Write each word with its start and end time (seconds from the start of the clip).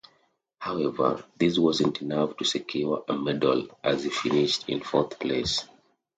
However, 0.57 1.23
this 1.37 1.59
wasn't 1.59 2.01
enough 2.01 2.35
to 2.37 2.43
secure 2.43 3.05
a 3.07 3.13
medal 3.15 3.67
as 3.83 4.03
he 4.03 4.09
finished 4.09 4.67
in 4.67 4.81
fourth 4.81 5.19
place. 5.19 5.63